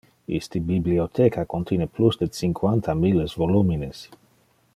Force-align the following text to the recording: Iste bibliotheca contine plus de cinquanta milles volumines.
Iste 0.37 0.61
bibliotheca 0.69 1.43
contine 1.53 1.85
plus 1.99 2.17
de 2.23 2.29
cinquanta 2.39 2.97
milles 3.05 3.39
volumines. 3.45 4.07